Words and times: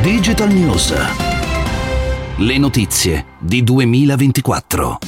Digital 0.00 0.52
News. 0.52 0.94
Le 2.36 2.58
notizie 2.58 3.24
di 3.38 3.62
2024. 3.62 4.98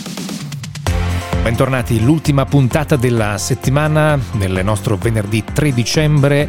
Bentornati, 1.43 2.03
l'ultima 2.03 2.45
puntata 2.45 2.97
della 2.97 3.39
settimana 3.39 4.19
nel 4.33 4.61
nostro 4.65 4.97
venerdì 4.97 5.45
3 5.45 5.73
dicembre. 5.73 6.49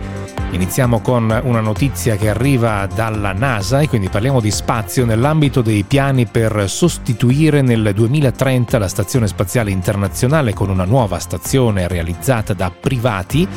Iniziamo 0.52 1.02
con 1.02 1.42
una 1.44 1.60
notizia 1.60 2.16
che 2.16 2.30
arriva 2.30 2.88
dalla 2.88 3.34
NASA 3.34 3.82
e 3.82 3.90
quindi 3.90 4.10
parliamo 4.10 4.40
di 4.40 4.50
spazio 4.50 5.06
nell'ambito 5.06 5.62
dei 5.62 5.84
piani 5.84 6.26
per 6.26 6.70
sostituire 6.70 7.62
nel 7.62 7.92
2030 7.94 8.78
la 8.80 8.88
Stazione 8.88 9.28
Spaziale 9.28 9.72
Internazionale 9.72 10.54
con 10.54 10.70
una 10.70 10.86
nuova 10.86 11.20
stazione 11.20 11.88
realizzata 11.88 12.54
da 12.54 12.72
privati, 12.72 13.48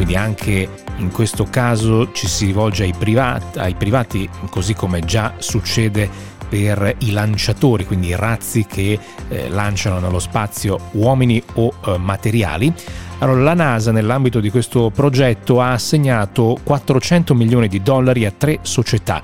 quindi 0.00 0.16
anche 0.16 0.66
in 0.96 1.10
questo 1.10 1.44
caso 1.44 2.10
ci 2.12 2.26
si 2.26 2.46
rivolge 2.46 2.84
ai 2.84 2.94
privati, 2.96 3.58
ai 3.58 3.74
privati 3.74 4.26
così 4.48 4.72
come 4.72 5.00
già 5.00 5.34
succede 5.36 6.08
per 6.48 6.94
i 7.00 7.10
lanciatori, 7.10 7.84
quindi 7.84 8.06
i 8.08 8.16
razzi 8.16 8.64
che 8.64 8.98
eh, 9.28 9.50
lanciano 9.50 9.98
nello 9.98 10.18
spazio 10.18 10.88
uomini 10.92 11.42
o 11.56 11.74
eh, 11.84 11.98
materiali. 11.98 12.72
Allora, 13.18 13.42
la 13.42 13.52
NASA 13.52 13.92
nell'ambito 13.92 14.40
di 14.40 14.48
questo 14.48 14.88
progetto 14.88 15.60
ha 15.60 15.72
assegnato 15.72 16.58
400 16.62 17.34
milioni 17.34 17.68
di 17.68 17.82
dollari 17.82 18.24
a 18.24 18.32
tre 18.34 18.60
società 18.62 19.22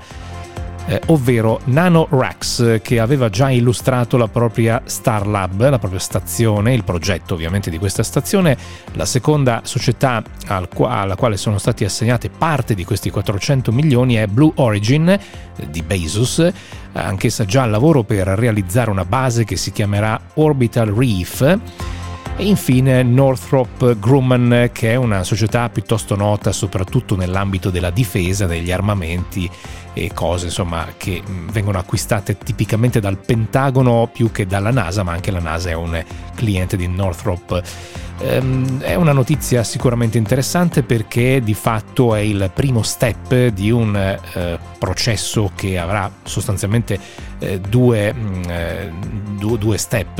eh, 0.87 1.01
ovvero 1.07 1.59
NanoRax, 1.65 2.81
che 2.81 2.99
aveva 2.99 3.29
già 3.29 3.49
illustrato 3.49 4.17
la 4.17 4.27
propria 4.27 4.81
Starlab, 4.85 5.69
la 5.69 5.79
propria 5.79 5.99
stazione, 5.99 6.73
il 6.73 6.83
progetto 6.83 7.33
ovviamente 7.33 7.69
di 7.69 7.77
questa 7.77 8.03
stazione. 8.03 8.57
La 8.93 9.05
seconda 9.05 9.61
società 9.63 10.23
alla 10.47 11.15
quale 11.15 11.37
sono 11.37 11.57
stati 11.57 11.83
assegnate 11.83 12.29
parte 12.29 12.73
di 12.73 12.85
questi 12.85 13.09
400 13.09 13.71
milioni 13.71 14.15
è 14.15 14.27
Blue 14.27 14.51
Origin 14.55 15.09
eh, 15.09 15.19
di 15.69 15.81
Bezos, 15.81 16.49
anch'essa 16.93 17.45
già 17.45 17.63
al 17.63 17.69
lavoro 17.69 18.03
per 18.03 18.27
realizzare 18.27 18.89
una 18.89 19.05
base 19.05 19.43
che 19.43 19.57
si 19.57 19.71
chiamerà 19.71 20.19
Orbital 20.35 20.87
Reef. 20.87 21.59
E 22.39 22.45
infine 22.45 23.01
Northrop 23.01 23.97
Grumman, 23.97 24.69
che 24.71 24.91
è 24.91 24.95
una 24.95 25.23
società 25.23 25.69
piuttosto 25.69 26.15
nota 26.15 26.51
soprattutto 26.51 27.15
nell'ambito 27.15 27.71
della 27.71 27.89
difesa, 27.89 28.45
degli 28.45 28.71
armamenti 28.71 29.49
e 29.97 30.11
cose 30.13 30.45
insomma, 30.45 30.87
che 30.95 31.23
vengono 31.51 31.79
acquistate 31.79 32.37
tipicamente 32.37 32.99
dal 32.99 33.17
Pentagono 33.17 34.09
più 34.11 34.31
che 34.31 34.45
dalla 34.45 34.71
NASA, 34.71 35.03
ma 35.03 35.11
anche 35.11 35.31
la 35.31 35.39
NASA 35.39 35.69
è 35.69 35.73
un 35.73 36.03
cliente 36.35 36.77
di 36.77 36.87
Northrop. 36.87 37.61
Ehm, 38.19 38.81
è 38.81 38.95
una 38.95 39.11
notizia 39.11 39.63
sicuramente 39.63 40.17
interessante 40.17 40.81
perché 40.81 41.39
di 41.41 41.53
fatto 41.53 42.15
è 42.15 42.19
il 42.19 42.49
primo 42.53 42.81
step 42.81 43.47
di 43.47 43.69
un 43.69 43.95
eh, 43.95 44.59
processo 44.79 45.51
che 45.55 45.77
avrà 45.77 46.11
sostanzialmente 46.23 46.99
eh, 47.39 47.59
due, 47.59 48.13
mh, 48.13 48.43
eh, 48.49 48.91
due, 49.37 49.57
due, 49.59 49.77
step 49.77 50.19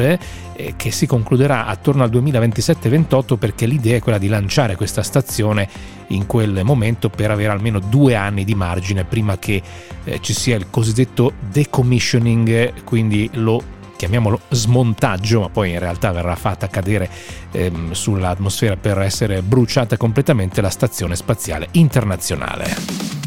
eh, 0.54 0.74
che 0.76 0.92
si 0.92 1.08
concluderà 1.08 1.66
attorno 1.66 2.04
al 2.04 2.12
2027-28 2.12 3.38
perché 3.38 3.66
l'idea 3.66 3.96
è 3.96 4.00
quella 4.00 4.20
di 4.20 4.28
lanciare 4.28 4.76
questa 4.76 5.02
stazione 5.02 5.68
in 6.08 6.28
quel 6.28 6.62
momento 6.64 7.10
per 7.10 7.32
avere 7.32 7.52
almeno 7.52 7.80
due 7.80 8.14
anni 8.14 8.44
di 8.44 8.54
margine 8.54 9.06
prima 9.06 9.40
che 9.40 9.62
eh, 10.04 10.20
ci 10.22 10.34
sia 10.34 10.56
il 10.56 10.70
cosiddetto 10.70 11.34
decommissioning, 11.40 12.84
quindi 12.84 13.30
lo 13.34 13.76
chiamiamolo 13.98 14.42
smontaggio, 14.50 15.42
ma 15.42 15.50
poi 15.50 15.72
in 15.72 15.80
realtà 15.80 16.12
verrà 16.12 16.36
fatta 16.36 16.68
cadere 16.68 17.10
ehm, 17.52 17.92
sull'atmosfera 17.92 18.78
per 18.78 19.00
essere 19.00 19.42
bruciata 19.42 19.98
completamente 19.98 20.62
la 20.62 20.70
Stazione 20.70 21.16
Spaziale 21.16 21.68
Internazionale. 21.72 23.27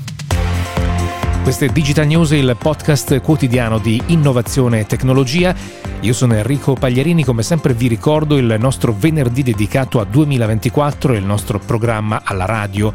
Questo 1.43 1.65
è 1.65 1.69
Digital 1.69 2.07
News, 2.07 2.31
il 2.31 2.57
podcast 2.59 3.21
quotidiano 3.21 3.79
di 3.79 4.01
innovazione 4.07 4.81
e 4.81 4.87
tecnologia. 4.87 5.55
Io 6.01 6.13
sono 6.13 6.35
Enrico 6.35 6.75
Pagliarini, 6.75 7.25
come 7.25 7.43
sempre 7.43 7.75
vi 7.75 7.89
ricordo 7.89 8.37
il 8.37 8.57
nostro 8.59 8.93
venerdì 8.93 9.43
dedicato 9.43 10.01
a 10.01 10.05
2024, 10.05 11.15
il 11.15 11.25
nostro 11.25 11.59
programma 11.59 12.23
alla 12.25 12.45
radio 12.45 12.93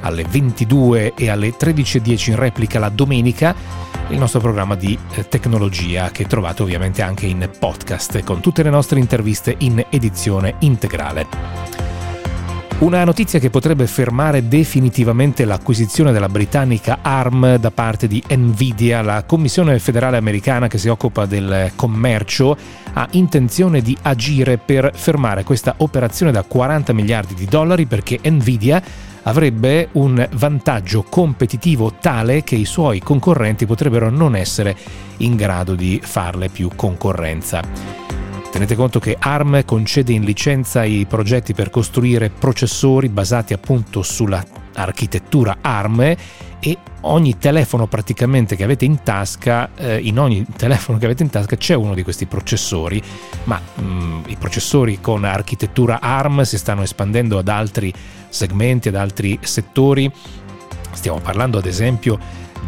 alle 0.00 0.24
22 0.28 1.14
e 1.14 1.30
alle 1.30 1.56
13.10 1.56 2.30
in 2.30 2.36
replica 2.36 2.78
la 2.78 2.90
domenica 2.90 3.54
il 4.08 4.18
nostro 4.18 4.40
programma 4.40 4.76
di 4.76 4.96
eh, 5.14 5.28
tecnologia 5.28 6.10
che 6.10 6.26
trovate 6.26 6.62
ovviamente 6.62 7.02
anche 7.02 7.26
in 7.26 7.48
podcast 7.58 8.22
con 8.22 8.40
tutte 8.40 8.62
le 8.62 8.70
nostre 8.70 9.00
interviste 9.00 9.56
in 9.58 9.84
edizione 9.90 10.54
integrale. 10.60 11.85
Una 12.78 13.04
notizia 13.04 13.38
che 13.38 13.48
potrebbe 13.48 13.86
fermare 13.86 14.48
definitivamente 14.48 15.46
l'acquisizione 15.46 16.12
della 16.12 16.28
britannica 16.28 16.98
ARM 17.00 17.56
da 17.56 17.70
parte 17.70 18.06
di 18.06 18.22
Nvidia, 18.28 19.00
la 19.00 19.24
Commissione 19.24 19.78
federale 19.78 20.18
americana 20.18 20.68
che 20.68 20.76
si 20.76 20.88
occupa 20.88 21.24
del 21.24 21.72
commercio, 21.74 22.54
ha 22.92 23.08
intenzione 23.12 23.80
di 23.80 23.96
agire 24.02 24.58
per 24.58 24.90
fermare 24.94 25.42
questa 25.42 25.76
operazione 25.78 26.32
da 26.32 26.42
40 26.42 26.92
miliardi 26.92 27.32
di 27.32 27.46
dollari 27.46 27.86
perché 27.86 28.20
Nvidia 28.22 28.82
avrebbe 29.22 29.88
un 29.92 30.28
vantaggio 30.32 31.02
competitivo 31.02 31.94
tale 31.98 32.44
che 32.44 32.56
i 32.56 32.66
suoi 32.66 33.00
concorrenti 33.00 33.64
potrebbero 33.64 34.10
non 34.10 34.36
essere 34.36 34.76
in 35.18 35.34
grado 35.34 35.74
di 35.74 35.98
farle 36.02 36.50
più 36.50 36.68
concorrenza. 36.76 38.25
Tenete 38.56 38.74
conto 38.74 39.00
che 39.00 39.18
ARM 39.20 39.66
concede 39.66 40.14
in 40.14 40.24
licenza 40.24 40.82
i 40.82 41.04
progetti 41.04 41.52
per 41.52 41.68
costruire 41.68 42.30
processori 42.30 43.10
basati 43.10 43.52
appunto 43.52 44.00
sulla 44.02 44.42
architettura 44.76 45.58
ARM 45.60 46.00
e 46.58 46.78
ogni 47.02 47.36
telefono 47.36 47.86
praticamente 47.86 48.56
che 48.56 48.64
avete 48.64 48.86
in 48.86 49.02
tasca, 49.02 49.74
eh, 49.76 49.98
in 49.98 50.18
ogni 50.18 50.46
telefono 50.56 50.96
che 50.96 51.04
avete 51.04 51.22
in 51.22 51.28
tasca 51.28 51.54
c'è 51.58 51.74
uno 51.74 51.92
di 51.92 52.02
questi 52.02 52.24
processori, 52.24 53.02
ma 53.44 53.60
mh, 53.60 53.82
mm, 53.82 54.22
i 54.28 54.36
processori 54.36 55.02
con 55.02 55.24
architettura 55.24 56.00
ARM 56.00 56.40
si 56.40 56.56
stanno 56.56 56.80
espandendo 56.80 57.36
ad 57.36 57.48
altri 57.48 57.92
segmenti, 58.30 58.88
ad 58.88 58.94
altri 58.94 59.38
settori. 59.42 60.10
Stiamo 60.92 61.18
parlando 61.18 61.58
ad 61.58 61.66
esempio 61.66 62.18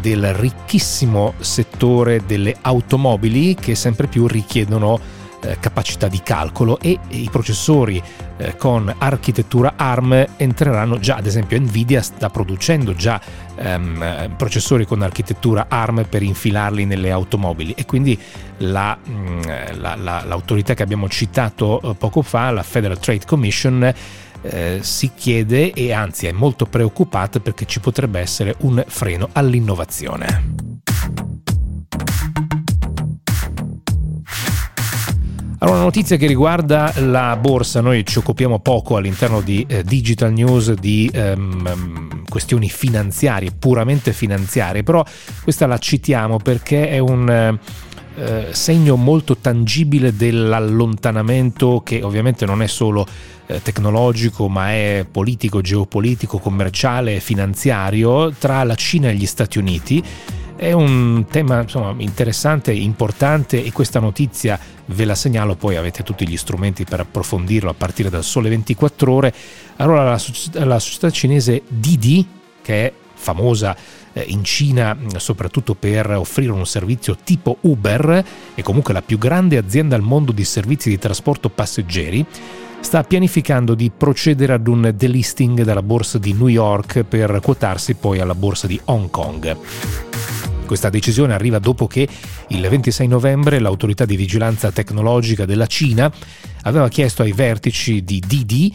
del 0.01 0.35
ricchissimo 0.35 1.33
settore 1.39 2.23
delle 2.27 2.55
automobili 2.61 3.55
che 3.55 3.73
sempre 3.73 4.05
più 4.05 4.27
richiedono 4.27 5.17
capacità 5.59 6.07
di 6.07 6.21
calcolo 6.21 6.79
e 6.79 6.97
i 7.09 7.29
processori 7.31 8.01
eh, 8.37 8.55
con 8.55 8.93
architettura 8.97 9.73
ARM 9.75 10.27
entreranno 10.37 10.99
già, 10.99 11.15
ad 11.15 11.25
esempio 11.25 11.59
Nvidia 11.59 12.01
sta 12.01 12.29
producendo 12.29 12.93
già 12.93 13.19
ehm, 13.55 14.33
processori 14.37 14.85
con 14.85 15.01
architettura 15.01 15.65
ARM 15.69 16.05
per 16.09 16.23
infilarli 16.23 16.85
nelle 16.85 17.11
automobili 17.11 17.73
e 17.75 17.85
quindi 17.85 18.17
la, 18.57 18.97
mm, 18.97 19.41
la, 19.77 19.95
la, 19.95 20.23
l'autorità 20.25 20.73
che 20.73 20.83
abbiamo 20.83 21.07
citato 21.09 21.81
eh, 21.81 21.95
poco 21.95 22.21
fa, 22.21 22.51
la 22.51 22.63
Federal 22.63 22.99
Trade 22.99 23.25
Commission, 23.25 23.93
eh, 24.41 24.79
si 24.81 25.11
chiede 25.15 25.71
e 25.73 25.91
anzi 25.91 26.27
è 26.27 26.31
molto 26.31 26.65
preoccupata 26.65 27.39
perché 27.39 27.65
ci 27.65 27.79
potrebbe 27.79 28.19
essere 28.19 28.55
un 28.59 28.83
freno 28.87 29.29
all'innovazione. 29.33 30.68
Allora, 35.61 35.77
una 35.77 35.85
notizia 35.85 36.15
che 36.15 36.25
riguarda 36.25 36.93
la 36.99 37.35
borsa, 37.35 37.81
noi 37.81 38.05
ci 38.05 38.19
occupiamo 38.19 38.59
poco 38.59 38.95
all'interno 38.95 39.41
di 39.41 39.65
eh, 39.67 39.83
Digital 39.83 40.31
News 40.31 40.71
di 40.71 41.11
ehm, 41.13 42.23
questioni 42.29 42.69
finanziarie, 42.69 43.51
puramente 43.59 44.13
finanziarie, 44.13 44.83
però 44.83 45.03
questa 45.43 45.67
la 45.67 45.77
citiamo 45.77 46.37
perché 46.37 46.87
è 46.87 46.99
un 46.99 47.59
eh, 48.15 48.47
segno 48.51 48.95
molto 48.95 49.35
tangibile 49.35 50.15
dell'allontanamento 50.15 51.81
che 51.83 52.03
ovviamente 52.03 52.45
non 52.45 52.61
è 52.61 52.67
solo 52.67 53.05
eh, 53.45 53.61
tecnologico 53.61 54.47
ma 54.47 54.71
è 54.71 55.05
politico, 55.11 55.59
geopolitico, 55.59 56.37
commerciale, 56.37 57.19
finanziario 57.19 58.31
tra 58.31 58.63
la 58.63 58.75
Cina 58.75 59.09
e 59.09 59.15
gli 59.15 59.25
Stati 59.25 59.57
Uniti 59.57 60.01
è 60.59 60.73
un 60.73 61.25
tema 61.31 61.61
insomma, 61.61 61.95
interessante, 61.99 62.73
importante 62.73 63.63
e 63.63 63.71
questa 63.71 64.01
notizia 64.01 64.59
ve 64.87 65.05
la 65.05 65.15
segnalo, 65.15 65.55
poi 65.55 65.77
avete 65.77 66.03
tutti 66.03 66.27
gli 66.27 66.35
strumenti 66.35 66.83
per 66.83 66.99
approfondirlo 66.99 67.69
a 67.69 67.73
partire 67.73 68.09
dal 68.09 68.25
sole 68.25 68.49
24 68.49 69.11
ore. 69.11 69.33
Allora 69.77 70.03
la, 70.03 70.21
la 70.65 70.79
società 70.79 71.09
cinese 71.11 71.61
Didi, 71.65 72.27
che 72.61 72.87
è 72.87 72.93
famosa 73.13 73.73
eh, 74.11 74.25
in 74.27 74.43
Cina 74.43 74.97
soprattutto 75.15 75.75
per 75.75 76.11
offrire 76.11 76.51
un 76.51 76.65
servizio 76.65 77.15
tipo 77.23 77.57
Uber 77.61 78.25
e 78.53 78.61
comunque 78.61 78.93
la 78.93 79.01
più 79.01 79.17
grande 79.17 79.57
azienda 79.57 79.95
al 79.95 80.01
mondo 80.01 80.33
di 80.33 80.43
servizi 80.43 80.89
di 80.89 80.99
trasporto 80.99 81.47
passeggeri, 81.47 82.25
sta 82.81 83.03
pianificando 83.03 83.75
di 83.75 83.89
procedere 83.95 84.51
ad 84.53 84.67
un 84.67 84.91
delisting 84.93 85.63
dalla 85.63 85.83
borsa 85.83 86.17
di 86.17 86.33
New 86.33 86.47
York 86.47 87.03
per 87.03 87.39
quotarsi 87.41 87.93
poi 87.93 88.19
alla 88.19 88.35
borsa 88.35 88.67
di 88.67 88.77
Hong 88.85 89.09
Kong. 89.09 90.08
Questa 90.69 90.91
decisione 90.91 91.33
arriva 91.33 91.57
dopo 91.57 91.87
che 91.87 92.07
il 92.49 92.61
26 92.61 93.07
novembre 93.07 93.57
l'autorità 93.57 94.05
di 94.05 94.15
vigilanza 94.15 94.71
tecnologica 94.71 95.45
della 95.45 95.65
Cina 95.65 96.13
aveva 96.61 96.87
chiesto 96.89 97.23
ai 97.23 97.31
vertici 97.31 98.03
di 98.03 98.21
Didi 98.23 98.71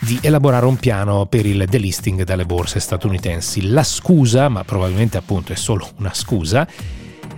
di 0.00 0.18
elaborare 0.22 0.64
un 0.64 0.76
piano 0.76 1.26
per 1.26 1.44
il 1.44 1.66
delisting 1.68 2.22
dalle 2.22 2.46
borse 2.46 2.80
statunitensi. 2.80 3.68
La 3.68 3.82
scusa, 3.82 4.48
ma 4.48 4.64
probabilmente 4.64 5.18
appunto 5.18 5.52
è 5.52 5.54
solo 5.54 5.86
una 5.98 6.14
scusa, 6.14 6.66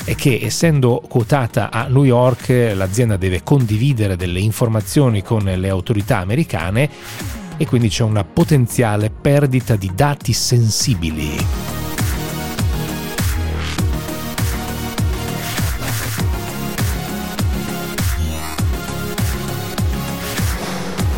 è 0.04 0.14
che 0.14 0.38
essendo 0.40 1.02
quotata 1.08 1.72
a 1.72 1.88
New 1.88 2.04
York 2.04 2.74
l'azienda 2.76 3.16
deve 3.16 3.42
condividere 3.42 4.14
delle 4.14 4.38
informazioni 4.38 5.20
con 5.20 5.42
le 5.42 5.68
autorità 5.68 6.18
americane 6.18 6.88
e 7.56 7.66
quindi 7.66 7.88
c'è 7.88 8.04
una 8.04 8.22
potenziale 8.22 9.10
perdita 9.10 9.74
di 9.74 9.90
dati 9.96 10.32
sensibili. 10.32 11.75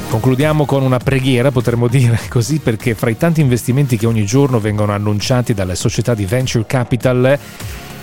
Concludiamo 0.08 0.64
con 0.64 0.82
una 0.82 0.96
preghiera, 0.96 1.50
potremmo 1.50 1.86
dire 1.86 2.18
così, 2.30 2.60
perché 2.60 2.94
fra 2.94 3.10
i 3.10 3.18
tanti 3.18 3.42
investimenti 3.42 3.98
che 3.98 4.06
ogni 4.06 4.24
giorno 4.24 4.58
vengono 4.58 4.92
annunciati 4.92 5.52
dalle 5.52 5.74
società 5.74 6.14
di 6.14 6.24
venture 6.24 6.64
capital 6.66 7.38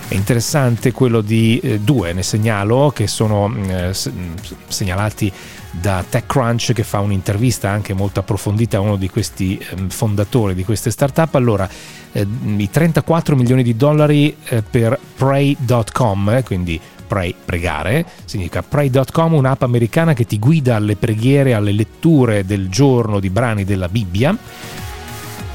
è 0.08 0.14
interessante 0.14 0.92
quello 0.92 1.20
di 1.20 1.58
eh, 1.58 1.80
due, 1.80 2.12
ne 2.12 2.22
segnalo, 2.22 2.92
che 2.94 3.08
sono 3.08 3.48
mm, 3.48 3.70
eh, 3.70 3.90
segnalati 4.68 5.32
da 5.72 6.04
TechCrunch 6.08 6.72
che 6.72 6.84
fa 6.84 7.00
un'intervista 7.00 7.70
anche 7.70 7.92
molto 7.92 8.20
approfondita 8.20 8.76
a 8.76 8.80
uno 8.80 8.94
di 8.94 9.08
questi 9.08 9.58
eh, 9.58 9.76
fondatori 9.88 10.54
di 10.54 10.64
queste 10.64 10.92
startup. 10.92 11.34
Allora, 11.34 11.68
eh, 12.12 12.24
i 12.56 12.70
34 12.70 13.34
milioni 13.34 13.64
di 13.64 13.76
dollari 13.76 14.36
eh, 14.44 14.62
per 14.62 14.96
Pray.com, 15.16 16.30
eh, 16.36 16.42
quindi 16.44 16.80
Pray, 17.06 17.34
pregare, 17.44 18.04
significa 18.24 18.62
Pray.com, 18.62 19.34
un'app 19.34 19.62
americana 19.62 20.12
che 20.12 20.26
ti 20.26 20.38
guida 20.38 20.76
alle 20.76 20.96
preghiere, 20.96 21.54
alle 21.54 21.72
letture 21.72 22.44
del 22.44 22.68
giorno 22.68 23.20
di 23.20 23.30
brani 23.30 23.64
della 23.64 23.88
Bibbia. 23.88 24.36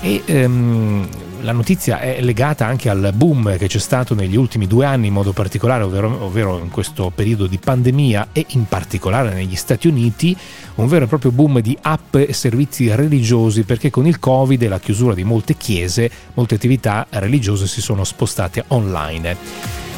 E 0.02 0.22
ehm, 0.26 1.08
la 1.42 1.52
notizia 1.52 2.00
è 2.00 2.22
legata 2.22 2.66
anche 2.66 2.90
al 2.90 3.12
boom 3.16 3.58
che 3.58 3.68
c'è 3.68 3.80
stato 3.80 4.14
negli 4.14 4.36
ultimi 4.36 4.68
due 4.68 4.86
anni 4.86 5.08
in 5.08 5.14
modo 5.14 5.32
particolare, 5.32 5.84
ovvero, 5.84 6.24
ovvero, 6.24 6.60
in 6.60 6.70
questo 6.70 7.12
periodo 7.14 7.48
di 7.48 7.58
pandemia 7.58 8.30
e 8.32 8.46
in 8.50 8.66
particolare 8.66 9.34
negli 9.34 9.56
Stati 9.56 9.88
Uniti, 9.88 10.36
un 10.76 10.88
vero 10.88 11.06
e 11.06 11.08
proprio 11.08 11.32
boom 11.32 11.60
di 11.60 11.76
app 11.82 12.16
e 12.16 12.34
servizi 12.34 12.94
religiosi 12.94 13.64
perché 13.64 13.90
con 13.90 14.06
il 14.06 14.20
Covid 14.20 14.62
e 14.62 14.68
la 14.68 14.80
chiusura 14.80 15.14
di 15.14 15.24
molte 15.24 15.56
chiese, 15.56 16.10
molte 16.36 16.56
attività 16.56 17.08
religiose 17.10 17.68
si 17.68 17.82
sono 17.82 18.04
spostate 18.04 18.64
online. 18.68 19.91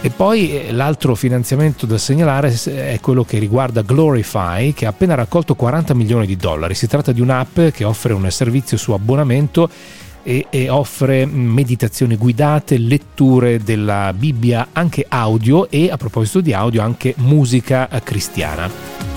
E 0.00 0.10
poi 0.10 0.52
eh, 0.52 0.72
l'altro 0.72 1.16
finanziamento 1.16 1.84
da 1.84 1.98
segnalare 1.98 2.56
è 2.66 2.98
quello 3.00 3.24
che 3.24 3.38
riguarda 3.38 3.82
Glorify, 3.82 4.72
che 4.72 4.86
ha 4.86 4.90
appena 4.90 5.16
raccolto 5.16 5.56
40 5.56 5.92
milioni 5.94 6.24
di 6.24 6.36
dollari. 6.36 6.74
Si 6.74 6.86
tratta 6.86 7.10
di 7.10 7.20
un'app 7.20 7.60
che 7.72 7.82
offre 7.82 8.12
un 8.12 8.30
servizio 8.30 8.76
su 8.76 8.92
abbonamento 8.92 9.68
e, 10.22 10.46
e, 10.50 10.68
offre 10.68 11.26
meditazioni 11.26 12.16
guidate, 12.16 12.78
letture 12.78 13.58
della 13.58 14.12
Bibbia 14.12 14.68
anche 14.72 15.04
audio 15.08 15.68
e 15.68 15.90
a 15.90 15.96
proposito 15.96 16.40
di 16.40 16.52
audio 16.52 16.80
anche 16.80 17.14
musica 17.16 17.88
cristiana. 18.04 19.07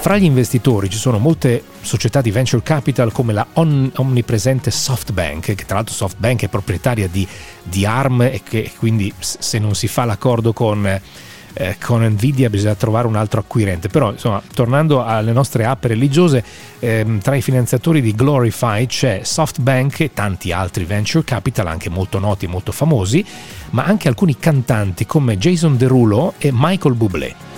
Fra 0.00 0.16
gli 0.16 0.24
investitori 0.24 0.88
ci 0.88 0.96
sono 0.96 1.18
molte 1.18 1.62
società 1.80 2.20
di 2.20 2.30
venture 2.30 2.62
capital 2.62 3.10
come 3.10 3.32
la 3.32 3.44
on- 3.54 3.90
omnipresente 3.96 4.70
SoftBank, 4.70 5.54
che 5.56 5.64
tra 5.66 5.74
l'altro 5.74 5.92
SoftBank 5.92 6.44
è 6.44 6.48
proprietaria 6.48 7.08
di, 7.08 7.26
di 7.64 7.84
ARM 7.84 8.22
e 8.22 8.40
che 8.44 8.70
quindi 8.78 9.12
se 9.18 9.58
non 9.58 9.74
si 9.74 9.88
fa 9.88 10.04
l'accordo 10.04 10.52
con, 10.52 10.86
eh, 10.86 11.76
con 11.84 12.04
Nvidia 12.04 12.48
bisogna 12.48 12.76
trovare 12.76 13.08
un 13.08 13.16
altro 13.16 13.40
acquirente. 13.40 13.88
Però 13.88 14.12
insomma, 14.12 14.40
tornando 14.54 15.04
alle 15.04 15.32
nostre 15.32 15.64
app 15.64 15.84
religiose, 15.86 16.44
ehm, 16.78 17.18
tra 17.18 17.34
i 17.34 17.42
finanziatori 17.42 18.00
di 18.00 18.14
Glorify 18.14 18.86
c'è 18.86 19.22
SoftBank 19.24 20.00
e 20.00 20.12
tanti 20.14 20.52
altri 20.52 20.84
venture 20.84 21.24
capital, 21.24 21.66
anche 21.66 21.90
molto 21.90 22.20
noti 22.20 22.44
e 22.44 22.48
molto 22.48 22.70
famosi, 22.70 23.22
ma 23.70 23.84
anche 23.84 24.06
alcuni 24.06 24.38
cantanti 24.38 25.06
come 25.06 25.36
Jason 25.36 25.76
Derulo 25.76 26.34
e 26.38 26.50
Michael 26.52 26.94
Bublé. 26.94 27.57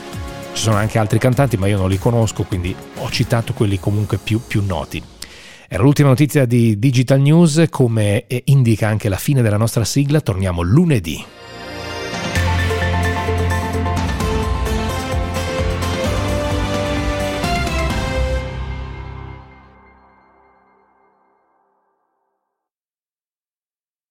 Ci 0.53 0.67
sono 0.67 0.77
anche 0.77 0.99
altri 0.99 1.19
cantanti, 1.19 1.57
ma 1.57 1.67
io 1.69 1.79
non 1.79 1.89
li 1.89 1.99
conosco, 1.99 2.43
quindi 2.43 2.75
ho 2.97 3.11
citato 3.11 3.53
quelli 3.55 3.79
comunque 3.79 4.19
più, 4.19 4.41
più 4.47 4.63
noti. 4.65 5.03
Era 5.69 5.83
l'ultima 5.83 6.09
notizia 6.09 6.45
di 6.45 6.79
Digital 6.79 7.21
News, 7.21 7.65
come 7.71 8.27
indica 8.45 8.89
anche 8.89 9.09
la 9.09 9.17
fine 9.17 9.41
della 9.41 9.57
nostra 9.57 9.85
sigla, 9.85 10.21
torniamo 10.21 10.63
lunedì. 10.63 11.25